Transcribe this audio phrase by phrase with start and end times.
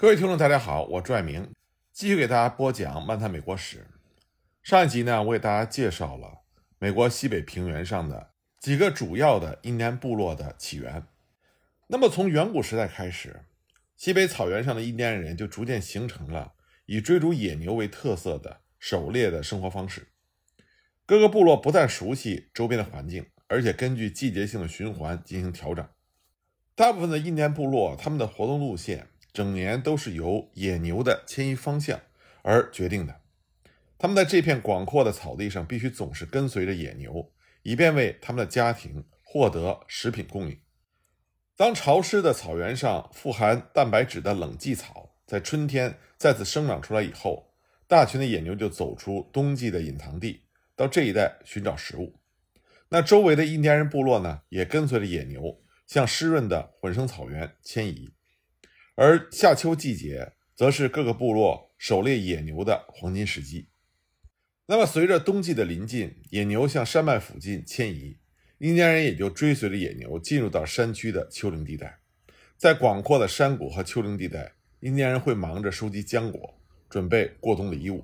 [0.00, 1.52] 各位听众，大家好，我朱爱明，
[1.92, 3.78] 继续给大家播讲《漫谈美国史》。
[4.62, 6.42] 上一集呢，我给大家介绍了
[6.78, 8.30] 美国西北平原上的
[8.60, 11.02] 几个主要的印第安部落的起源。
[11.88, 13.44] 那么，从远古时代开始，
[13.96, 16.52] 西北草原上的印第安人就逐渐形成了
[16.86, 20.06] 以追逐野牛为特色的狩猎的生活方式。
[21.06, 25.84] 各个部落不但熟悉周边的环境，而且根据季节性的循环进行调整。
[26.76, 29.08] 大部分的印第安部落，他们的活动路线。
[29.32, 32.00] 整年都是由野牛的迁移方向
[32.42, 33.20] 而决定的。
[33.98, 40.58] 他们在这片广阔的草地上必须总是跟随着野牛，以便为他们的家庭获得食品供应。
[41.56, 47.52] 当潮湿的草原上富含蛋白质的冷季草在春天再次生长出来以后，
[47.88, 50.42] 大群的野牛就走出冬季的隐藏地，
[50.76, 52.14] 到这一带寻找食物。
[52.90, 58.12] 那周围的印第安人部落呢，也跟随着野牛向湿润的混生草原迁移。
[59.00, 63.68] 而夏秋季节，则是各个部落狩猎野牛的黄金时机。
[64.66, 68.18] 那么，随着冬季的临近，野牛向山脉附近迁移，
[68.58, 72.00] 印第安人也就追随着野牛进入到山区的丘陵地带。
[72.56, 78.02] 在广阔的山谷和丘陵地带，印第安人会忙着收集浆果，准备过冬的衣物。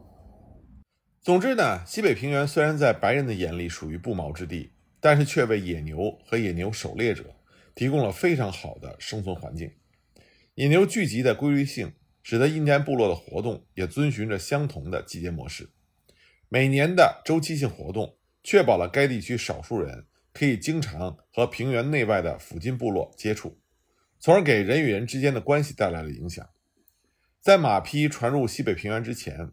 [1.20, 7.34] 总之呢，西北平原虽然在白人的眼里属于不毛之地，但是却为野牛和野牛狩猎者
[7.74, 9.72] 提供了非常好的生存环境。
[10.56, 15.70] 野牛聚集的规律性，使得印第安部落的活动也遵循着相同的季节模式。
[16.48, 23.58] 每年的周期性活动，确保了该地区少数人可以经常和平原内外的附近部落接触，
[24.20, 26.48] 从而给人与人之间的关系带来了影响。
[27.41, 29.50] 在马匹传入西北平原之前，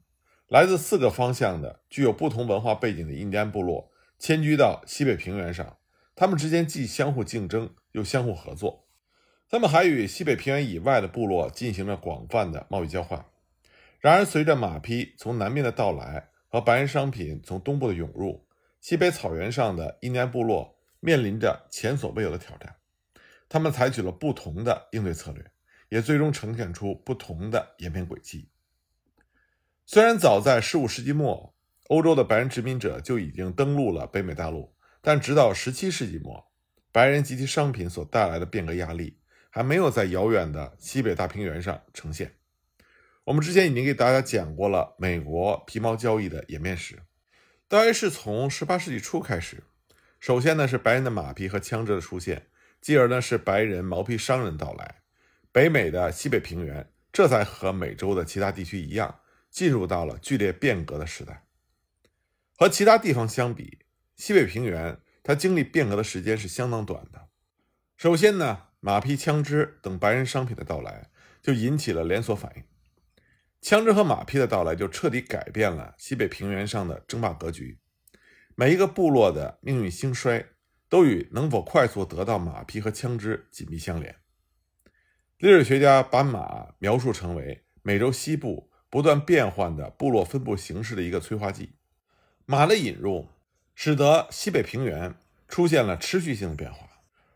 [0.48, 5.80] 来自四个方向的具有不同文化背景的印第安部落迁居到西北平原上，
[6.14, 8.88] 他们之间既相互竞争，又相互合作。
[9.52, 13.26] 他们还与西北平原以外的部落进行了广泛的贸易交换。
[14.00, 18.48] 然而，随着马匹从南面的到来和白人商品从东部的涌入，
[18.80, 22.74] 西北草原上的印第安部落面临着前所未有的挑战。
[23.50, 25.46] 他们采取了不同的应对策略，
[25.90, 28.48] 也最终呈现出不同的演变轨迹。
[29.86, 31.54] 虽然早在15世纪末，
[31.90, 36.50] 欧洲的白人殖民者就已经登陆了北美大陆，但直到17世纪末，
[36.94, 39.18] 白人及其商品所带来的变革压力。
[39.52, 42.36] 还没有在遥远的西北大平原上呈现。
[43.26, 47.04] 我们之前已经给大家讲过了美国皮毛交易的演变史，
[47.68, 49.64] 大约是从十八世纪初开始。
[50.20, 52.48] 首先呢是白人的马匹和枪支的出现，
[52.80, 55.02] 继而呢是白人毛皮商人到来，
[55.52, 59.20] 北美的西北平原这才和美洲的其他地区一样，
[59.50, 61.46] 进入到了剧烈变革的时代。
[62.58, 63.80] 和其他地方相比，
[64.16, 67.28] 西北平原它经历变革的时间是相当短的。
[67.98, 68.71] 首先呢。
[68.84, 72.64] 马匹、枪支等白人商品的到来，就引起了连锁反应。
[73.62, 77.78] 枪支和马匹的到来，就彻底改变了西北平原上的争霸格局。
[78.56, 80.48] 每一个部落的命运兴衰，
[80.90, 84.16] 都与能否快速得到马匹和枪支紧密相连。
[85.38, 91.74] 历史学家把马描述成为美洲西部不断变换的部落分布形式的一个催化剂。
[92.46, 93.30] 马的引入，
[93.76, 95.16] 使得西北平原
[95.48, 96.91] 出现了持续性的变化。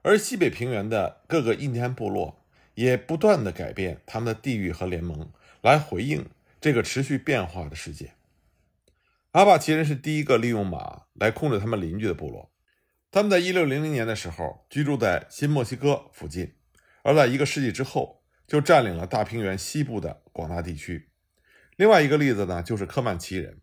[0.05, 2.45] 而西北平原的各个印第安部落
[2.75, 5.31] 也不断的改变他们的地域和联盟，
[5.63, 6.29] 来回应
[6.61, 8.13] 这个持续变化的世界。
[9.31, 12.51] 阿帕奇人是第一个利用马来控制他们邻居的部落。
[13.09, 16.53] 他们在一六零零年的时候居住在新墨西哥附近，
[17.01, 21.09] 而在一个世纪之后就占领了大平原西部的广大地区。
[21.77, 23.59] 另外一个例子呢，就是科曼奇人，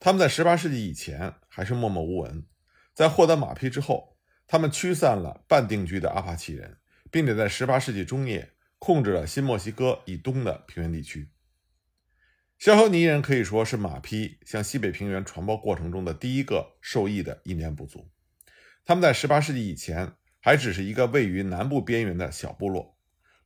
[0.00, 2.44] 他们在十八世纪以前还是默默无闻，
[2.92, 4.15] 在获得马匹之后。
[4.46, 6.78] 他们驱散了半定居的阿帕奇人，
[7.10, 11.30] 并且在18世纪中叶控制了新墨西哥以东的平原地区。
[12.58, 18.08] 肖赫尼人可以说是马匹向西北平原传播过程中的第一个受益的印第安部族。
[18.84, 22.96] 他们在18世纪以前还只是一个位于南部边缘的小部落，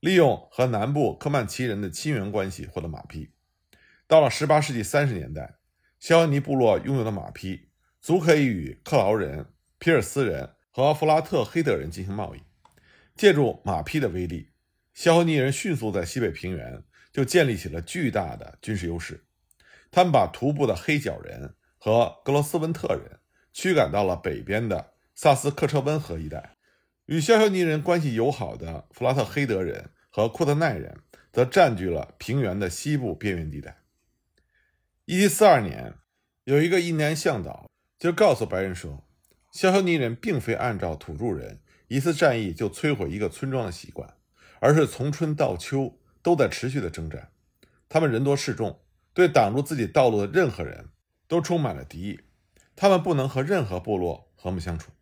[0.00, 3.32] 利用和南部科曼奇人的亲缘关系获得马匹。
[4.06, 5.54] 到了18世纪30年代，
[5.98, 7.70] 肖恩尼部落拥有的马匹
[8.00, 9.46] 足可以与克劳人、
[9.78, 10.50] 皮尔斯人。
[10.70, 12.42] 和弗拉特黑德人进行贸易，
[13.16, 14.50] 借助马匹的威力，
[14.94, 19.24] 肖尼人迅速在西北平原就建立起了巨大的军事优势。
[19.90, 23.18] 他们把徒步的黑脚人和格罗斯温特人
[23.52, 26.56] 驱赶到了北边的萨斯克彻温河一带。
[27.06, 31.00] 与肖肖尼人关系友好的弗拉特黑德人和库特奈人
[31.32, 33.82] 则占据了平原的西部边缘地带。
[35.06, 35.94] 1742年，
[36.44, 37.68] 有一个印第安向导
[37.98, 39.04] 就告诉白人说。
[39.50, 44.14] 肖肖尼人并非按照土著人一次战役就摧毁一个村庄的习惯，
[44.60, 47.30] 而是从春到秋都在持续的征战，
[47.88, 48.80] 他们人多势众，
[49.12, 50.90] 对挡住自己道路的任何人
[51.26, 52.20] 都充满了敌意，
[52.76, 54.92] 他们不能和任何部落和睦相处。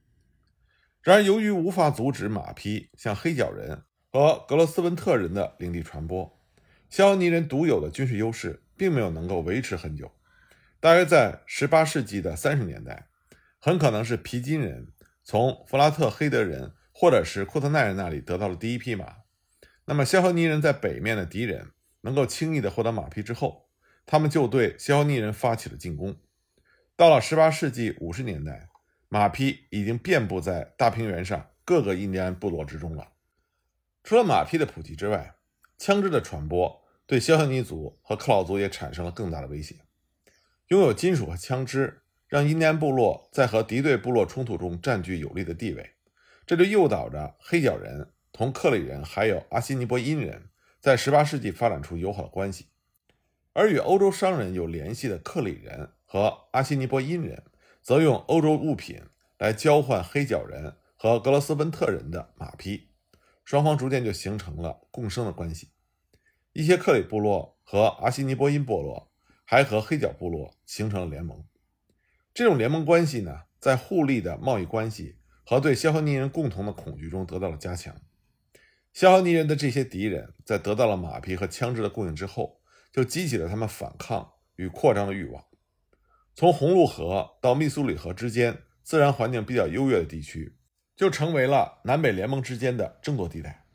[1.03, 6.41] 然而，由于无法阻止马匹向黑脚人和格罗斯温特人的领地传播，
[6.89, 10.11] 肖尼人独有的军事优势并没有能够维持很久。
[10.81, 13.08] 大约在18世纪的三十年代，
[13.59, 19.17] 很可能是皮金人从弗拉特黑德人或者是库特奈人那里得到了第一匹马。
[19.85, 21.73] 那么，肖尼人在北面的敌人
[22.03, 23.69] 能够轻易的获得马匹之后，
[24.07, 26.17] 他们就对肖尼人发起了进攻。
[26.97, 28.69] 到了18世纪50年代。
[29.11, 33.13] 马匹已经遍布在大平原上各个印第安部落之中了。
[34.05, 35.35] 除了马匹的普及之外，
[35.79, 39.77] 枪支的传播对肖尼族和克劳族也产生了更大的威胁。
[40.67, 45.91] 拥有金属和枪支，让印第安部落在和敌对部落冲突中占据有利的地位，
[46.47, 52.67] 这就诱导着黑角人同克里人还有阿西尼波因人在18世纪发展出友好的关系。
[53.55, 57.43] 而与欧洲商人有联系的克里人和阿西尼波因人。
[57.81, 59.01] 则用欧洲物品
[59.39, 62.91] 来交换黑脚人和格罗斯温特人的马匹，
[63.47, 65.71] 双方逐渐就形成了共生的关系。
[66.53, 69.11] 一些克里部落和阿西尼波因部落
[69.47, 71.43] 还和黑角部落形成了联盟。
[72.38, 77.93] 这种联盟关系呢，在互利的贸易关系和对肖赫尼人共同的恐惧中得到了加强。
[78.93, 82.61] 肖赫尼人的这些敌人在得到了马匹和枪支的供应之后，
[82.93, 85.44] 就激起了他们反抗与扩张的欲望。
[86.32, 90.56] 从红鹿河到密苏里河之间，自然环境比较优越的地区，
[90.94, 93.67] 就成为了南北联盟之间的争夺地带。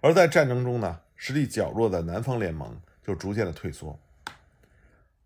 [0.00, 4.02] 而在战争中呢，实力较弱的南方联盟就逐渐的退缩。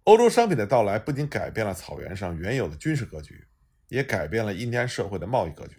[0.05, 3.47] 欧洲商品的到来不仅改变了草原上原有的军事格局，
[3.87, 5.77] 也改变了印第安社会的贸易格局。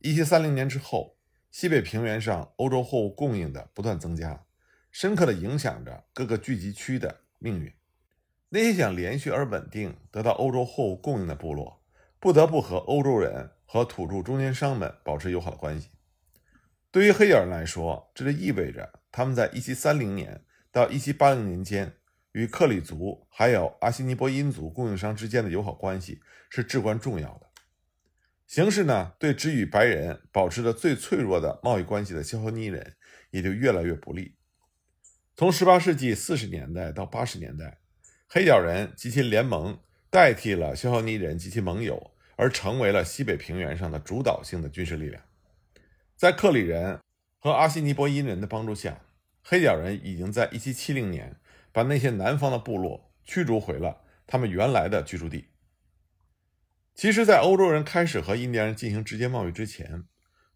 [0.00, 1.16] 一七三零年之后，
[1.52, 4.44] 西北平原上欧洲货物供应的不断增加，
[4.90, 7.72] 深刻的影响着各个聚集区的命运。
[8.48, 11.84] 那些想连续而稳定得到欧洲货物供应的部落，
[12.18, 15.90] 不得不和欧洲人和土著中间商们保持友好的关系。
[16.90, 21.94] 对于黑人来说，这就意味着他们在1730年到1780年间
[22.32, 27.46] 与克里族还有阿西尼波因族供应商之间的友好关系是至关重要的。
[28.46, 32.96] 形势呢，对只与白人保持着最脆弱的贸易关系的肖赫尼人
[33.30, 34.36] 也就越来越不利。
[35.36, 37.78] 从18世纪40年代到80年代。
[38.32, 39.76] 黑脚人及其联盟
[40.08, 45.20] 代替了肖赫尼人及其盟友，而成为了西北平原上的主导性的军事力量。
[46.14, 47.00] 在克里人
[47.40, 49.00] 和阿西尼波因人的帮助下，
[49.42, 51.34] 黑脚人已经在1770年
[51.72, 55.46] 把那些南方的部落驱逐回了他们原来的居住地。
[56.94, 60.04] 其实，在欧洲人开始和印第安人进行直接贸易之前，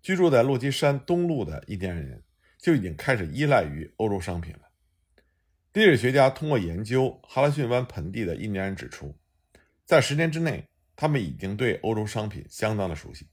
[0.02, 2.22] 居住在落基山东路的印第安人
[2.58, 4.61] 就已经开始依赖于欧洲商品了。
[5.72, 9.16] 地质学家通过研究哈拉逊湾盆地的印第安人指出，
[9.84, 13.28] 在十年之内，他们已经对欧洲商品相当的熟悉。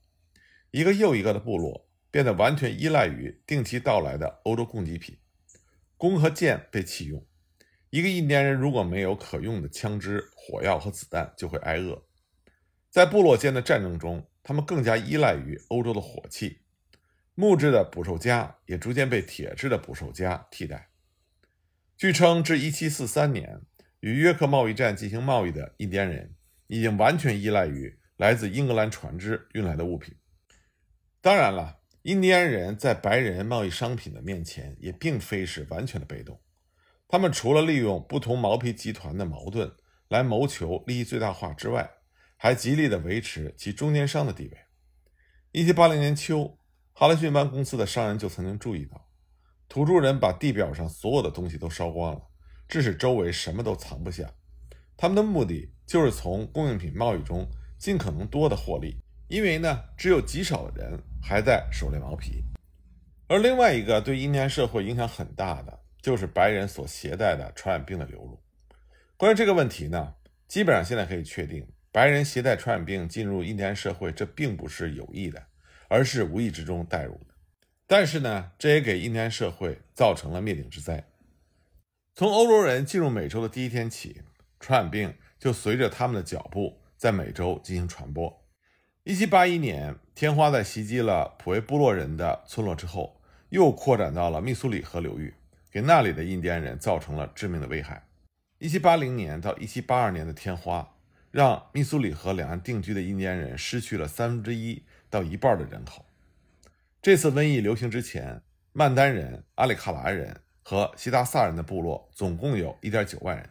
[0.70, 5.18] 一个又一个的部落变得完全依赖于定期到来的欧洲供给品，
[5.98, 7.26] 弓和箭被弃用。
[7.92, 12.02] 一个印第安人如果没有可用的枪支、火药和子弹，就会挨饿。
[12.88, 16.62] 在部落间的战争中，他们更加依赖于欧洲的火器。
[17.34, 20.88] 木质的捕兽夹也逐渐被铁制的捕兽夹替代。
[21.98, 23.60] 据称，至1743年，
[24.00, 26.34] 与约克贸易站进行贸易的印第安人
[26.68, 30.14] 已经完全依赖于来自英格兰船只运来的物品。
[31.20, 36.40] 当然了，印第安人在白人贸易商品的面前也并非是完全的被动。
[37.12, 39.70] 他们除了利用不同毛皮集团的矛盾
[40.08, 41.90] 来谋求利益最大化之外，
[42.38, 45.62] 还极力的维持其中间商的地位。
[45.62, 46.56] 1780年秋，
[46.94, 49.10] 哈勒逊湾公司的商人就曾经注意到。
[49.68, 52.22] 土著人把地表上所有的东西都烧光了，
[52.66, 54.32] 致使周围什么都藏不下。
[54.96, 57.46] 他们的目的就是从供应品贸易中
[57.78, 58.96] 尽可能多的获利，
[59.28, 62.42] 因为呢，只有极少的人还在狩猎毛皮。
[63.28, 68.38] 而另外一个对印第安社会影响很大的，就是白人所携带的传染病的流入。
[69.16, 70.14] 关于这个问题呢，
[70.48, 75.46] 基本上现在可以确定，白人携带传染病进入印第安社会，这并不是有意的，
[75.88, 77.26] 而是无意之中带入的。
[77.86, 81.04] 但是呢，这也给印第安社会造成了灭顶之灾。
[82.14, 84.22] 从欧洲人进入美洲的第一天起，
[84.58, 88.44] 传染病就随着他们的脚步在美洲进行传播。
[89.04, 95.34] 1781年，天花在袭击了普维部落人的村落之后，又扩展到了密苏里河流域，
[95.72, 98.06] 给那里的印第安人造成了致命的危害。
[98.60, 100.94] 1780年到1782年的天花，
[101.30, 106.04] 让密苏里河两岸定居的印第安人失去了三分之一到一半的人口。
[107.00, 113.50] 这次瘟疫流行之前，曼丹人、阿里卡拉人和西达萨人的部落总共有1.9万人，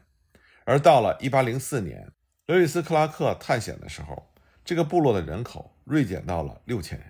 [0.64, 2.12] 而到了1804年，
[2.46, 4.32] 刘易斯·克拉克探险的时候，
[4.64, 7.04] 这个部落的人口锐减到了6000人。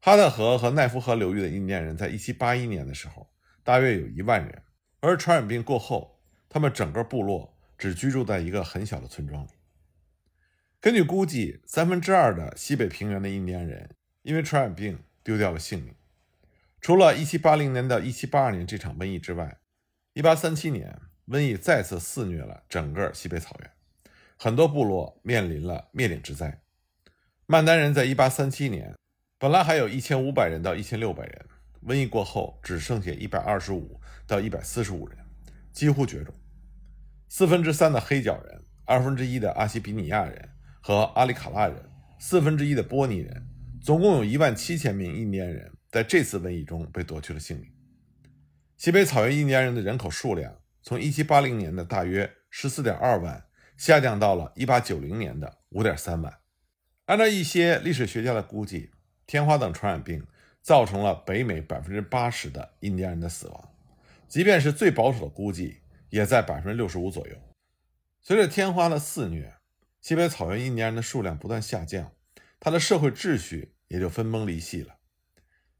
[0.00, 3.28] 哈特河和奈夫河流域的印第安人在1781年的时候，
[3.64, 4.62] 大约有一万人，
[5.00, 9.48] 而传染病过后，他们整个部落只居住在一个很小的村庄里。
[10.80, 15.94] 根据估计，三分之二的西北平原的印第安人因为传染病丢掉了性命。
[16.82, 19.58] 除了1780年到1782年这场瘟疫之外
[20.12, 23.70] ，1837年瘟疫再次肆虐了整个西北草原，
[24.36, 26.60] 很多部落面临了灭顶之灾。
[27.46, 28.94] 曼丹人在1837年
[29.38, 31.46] 本来还有一千五百人到一千六百人，
[31.86, 35.18] 瘟疫过后只剩下一百二十五到一百四十五人，
[35.72, 36.34] 几乎绝种。
[37.28, 40.48] 四分之三的黑脚人，二分之一的阿西比尼亚人
[40.80, 41.76] 和阿里卡拉人，
[42.18, 43.46] 四分之一的波尼人，
[43.82, 45.72] 总共有一万七千名印第安人。
[45.90, 47.70] 在这次瘟疫中被夺去了性命。
[48.76, 53.44] 西北草原印第安人的人口数量从1780年的大约14.2万
[53.76, 56.40] 下降到了1890年的5.3万。
[57.04, 58.90] 按照一些历史学家的估计，
[59.26, 60.26] 天花等传染病
[60.64, 63.74] 造成了北美80%的印第安人的死亡，
[64.26, 67.36] 即便是最保守的估计，也在65%左右。
[68.22, 69.56] 随着天花的肆虐，
[70.00, 72.10] 西北草原印第安人的数量不断下降，
[72.58, 74.96] 他的社会秩序也就分崩离析了。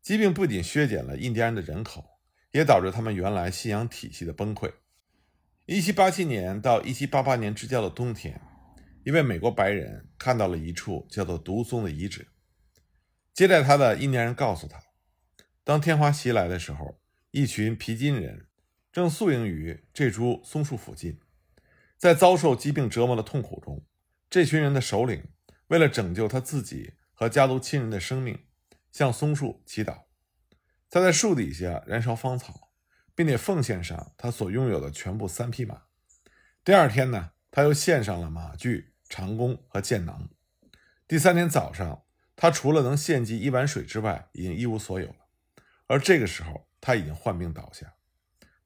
[0.03, 2.05] 疾病不仅削减了印第安人的人口，
[2.53, 4.71] 也导致他们原来信仰体系的崩溃。
[5.67, 8.39] 1787年到1788年之交的冬天，
[9.03, 12.29] 一位美国白人看到了一处叫做毒松的遗址。
[13.35, 14.81] 接待他的印第安人告诉他，
[15.65, 17.01] 当天花袭来的时候，
[17.33, 18.47] 一群皮筋人
[18.93, 21.19] 正宿营于这株松树附近。
[21.99, 23.85] 在遭受疾病折磨的痛苦中，
[24.31, 25.31] 这群人的首领
[25.67, 28.39] 为了拯救他自己和家族亲人的生命。
[28.93, 30.05] 向松树祈祷，
[30.89, 32.71] 他在树底下燃烧芳草，
[33.13, 35.83] 并且奉献上他所拥有的全部三匹马。
[36.63, 40.29] 第二天呢，他又献上了马具、长弓和箭囊。
[41.09, 42.05] 第三天早上，
[42.37, 45.17] 他除了能献祭一碗水之外，已经一无所有了。
[45.87, 47.95] 而这个时候，他已经患病倒下。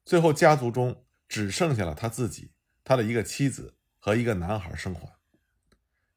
[0.03, 2.51] 最后，家族中只剩下了他自己、
[2.83, 5.15] 他的一个妻子和一个男孩生还。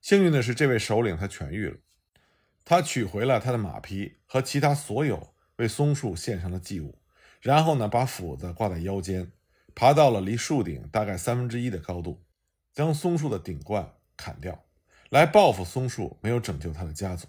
[0.00, 1.76] 幸运的是，这位首领他痊愈了。
[2.64, 7.00] 他取回了他的马匹和其他所有为松树献上的祭物，
[7.40, 9.32] 然后呢，把斧子挂在腰间，
[9.74, 12.24] 爬到了离树顶大概三分之一的高度，
[12.72, 14.64] 将松树的顶冠砍掉，
[15.10, 17.26] 来报复松树没有拯救他的家族。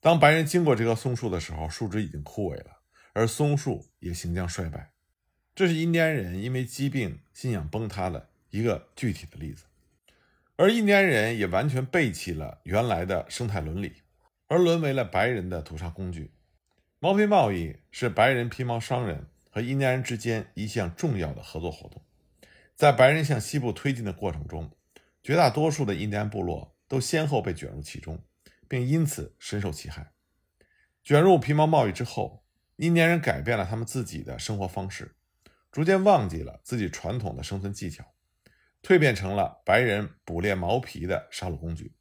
[0.00, 2.80] 当白人经过这棵松树的时候，树枝已经枯萎了，
[3.12, 4.92] 而松树也行将衰败。
[5.54, 9.64] 这是印第安人因为疾病信仰崩塌的一个具体的例子，
[10.56, 13.92] 而印第安人也完全背弃了原来的生态伦理。
[14.50, 16.32] 而沦为了白人的屠杀工具。
[17.00, 22.02] 毛皮贸易是白人皮毛商人和印第安人之间一项重要的合作活动。
[22.74, 24.70] 在白人向西部推进的过程中，
[25.22, 28.18] 绝大多数的印第安部落都先后被卷入其中，
[28.68, 30.12] 并因此深受其害。
[31.02, 32.44] 卷入皮毛贸易之后，
[32.76, 35.16] 印第安人改变了他们自己的生活方式，
[35.72, 38.04] 逐渐忘记了自己传统的生存技巧，
[38.82, 41.94] 蜕变成了白人捕猎毛皮的杀戮工具。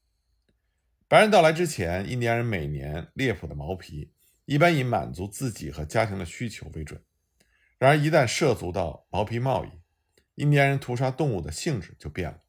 [1.07, 7.01] 白人到来之前，印第安人每年猎捕的毛皮一般以满足自己和家庭的需求为准。
[7.77, 9.69] 然而，一旦涉足到毛皮贸易，
[10.35, 12.41] 印第安人屠杀动物的性质就变了。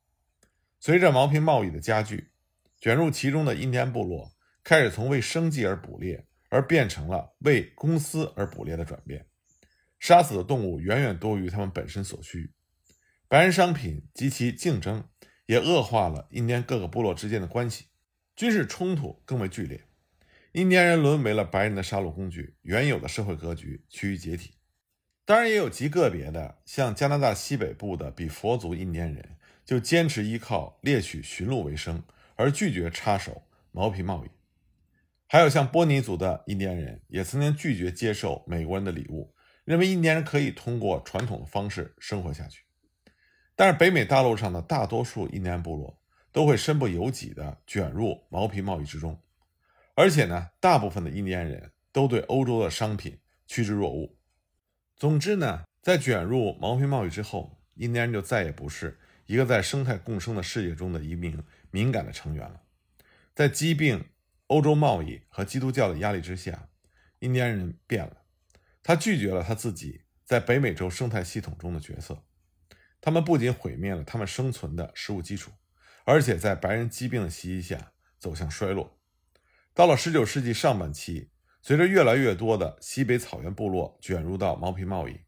[0.81, 2.33] 随着毛皮贸易的加剧，
[2.81, 4.33] 卷入其中的印第安部落
[4.63, 9.27] 开始从为生计而捕猎，而变成了为公司而捕猎的转变。
[9.99, 12.53] 杀死的动物远远多于他们本身所需。
[13.27, 15.09] 白人商品及其竞争
[15.47, 17.87] 也恶化了印第安各个部落之间的关系。
[18.37, 19.83] 军事冲突更为剧烈，
[20.53, 24.55] 印第安人沦为了白人的杀戮工具，原有的社会格局趋于解体。
[25.25, 32.03] 当然，也有极个别的，像加拿大西北部的比佛族印第安人，就坚持依靠猎取驯鹿为生，
[32.39, 34.31] 而拒绝插手毛皮贸易。
[35.27, 39.35] 还有像波尼族的印第安人，也曾经拒绝接受美国人的礼物，
[39.67, 42.63] 认为印第安人可以通过传统的方式生活下去。
[43.55, 45.99] 但是，北美大陆上的大多数印第安部落。
[46.31, 49.19] 都会身不由己地卷入毛皮贸易之中，
[49.95, 54.15] 而且呢，大部分的印第安人都对欧洲的商品趋之若鹜。
[54.95, 62.63] 总之呢，在卷入毛皮贸易之后，印第安人就再也不是一个在生态共生的世界中的一名敏感的成员了。
[63.35, 64.11] 在疾病、
[64.49, 66.69] 欧洲贸易和基督教的压力之下，
[67.21, 68.23] 印第安人变了，
[68.83, 72.25] 他拒绝了他自己在北美洲生态系统中的角色。
[73.01, 75.53] 他们不仅毁灭了他们生存的食物基础。
[76.05, 78.99] 而且在白人疾病的袭击下走向衰落。
[79.75, 81.29] 到了19世纪上半期，
[81.61, 85.21] 随着越来越多的西北草原部落卷入到毛皮贸易，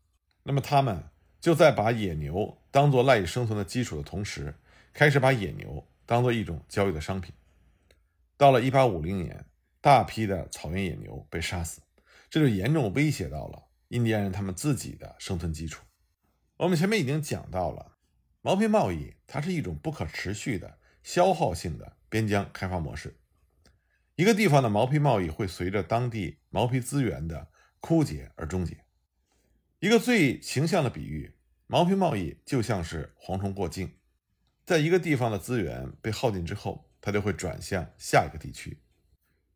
[0.42, 4.54] 那么他们就在把野牛当做赖以生存的基础的同时，
[4.94, 7.32] 开始把野牛当做一种交易的商品。
[8.36, 9.46] 到了1850年，
[9.80, 11.80] 大批的草原野牛被杀死，
[12.28, 15.84] 这就严重威胁到了印第安人他们自己的生存基础。
[16.56, 17.94] 我们前面已经讲到了，
[18.40, 23.16] 毛皮贸易它是一种不可持续的消耗性的边疆开发模式。
[24.16, 28.84] 一个地方的毛皮贸易会随着当地毛皮资源的枯竭而终结。
[29.78, 31.36] 一个最形象的比喻，
[31.68, 33.92] 毛皮贸易就像是蝗虫过境，
[34.70, 38.78] 在一个地方的资源被耗尽之后，它就会转向下一个地区。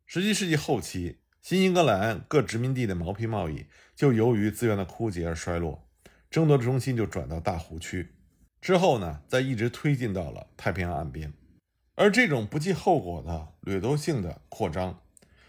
[0.07, 5.89] 十七世纪后期，新英格兰各殖民地的毛皮贸易就由于资源的枯竭而衰落，
[6.29, 8.17] 争夺的中心就转到大湖区，
[8.61, 11.33] 之后呢，再一直推进到了太平洋岸边。
[11.95, 15.01] 而这种不计后果的掠夺性的扩张，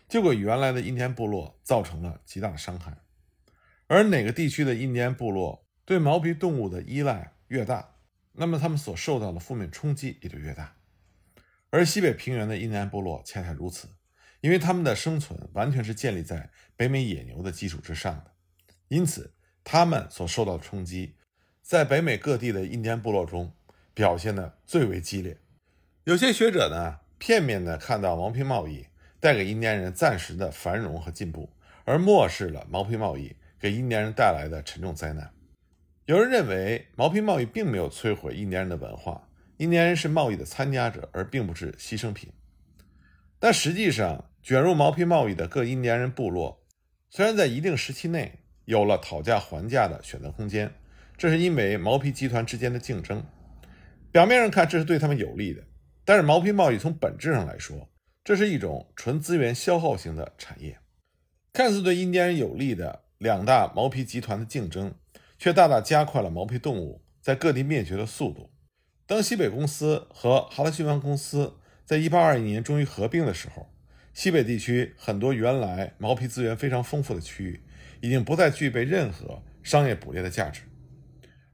[0.07, 2.99] 就给原来的印第安部落造成了极大的伤害。
[3.87, 7.94] 而哪个地区的印第安部落对毛皮动物的依赖越大，
[8.37, 10.75] 那么他们所受到的负面冲击也就越大。
[11.69, 13.89] 而西北平原的印第安部落恰恰如此，
[14.41, 18.31] 因为他们的生存完全是建立在北美野牛的基础之上的，
[18.87, 21.15] 因此他们所受到的冲击，
[21.61, 23.53] 在北美各地的印第安部落中
[23.93, 25.37] 表现的最为激烈。
[26.03, 28.85] 有些学者呢，片面地看到毛皮贸易
[29.19, 31.49] 带给印第安人暂时的繁荣和进步，
[31.83, 35.33] 而漠视了毛皮贸易给印第安人带来的沉重灾难。
[36.05, 42.31] 有人认为，毛皮贸易并没有摧毁印第安人的文化，印第安人是贸易的参加者，而并不是牺牲品。
[43.39, 46.63] 但实际上，卷入毛皮贸易的各印第安人部落，
[47.09, 50.71] 虽然在一定时期内有了讨价还价的选择空间，
[51.17, 53.25] 这是因为毛皮集团之间的竞争。
[54.11, 55.63] 表面上看，这是对他们有利的。
[56.05, 57.89] 但是毛皮贸易从本质上来说，
[58.23, 60.77] 这是一种纯资源消耗型的产业。
[61.51, 64.93] 看似对印第安人有利的两大毛皮集团的竞争，
[65.37, 68.51] 却大大加快了毛皮动物在各地灭绝的速度。
[69.07, 73.71] 当西北公司和哈德逊湾公司在1821年终于合并的时候，
[74.13, 77.63] 西北地区很多原来毛皮资源非常丰富的区域，
[78.01, 80.61] 已经不再具备任何商业捕猎的价值。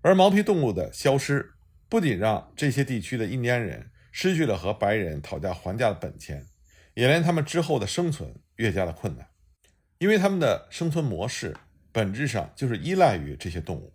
[0.02, 1.52] 而毛皮动物的消失，
[1.89, 6.46] 不仅让这些地区的印第安人，失去了和白人讨价还价的本钱，
[6.94, 9.28] 也连他们之后的生存越加的困难，
[9.98, 11.56] 因为他们的生存模式
[11.91, 13.93] 本质上就是依赖于这些动物。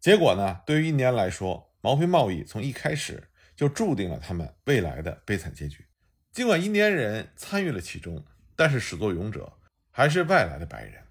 [0.00, 3.22] 结果呢，对于印第安来说，毛皮贸易从一开始
[3.56, 5.84] 就注定了他们未来的悲惨结局。
[6.32, 8.24] 尽管印第安人参与了其中，
[8.54, 9.52] 但是始作俑者
[9.90, 11.02] 还是外来的白人。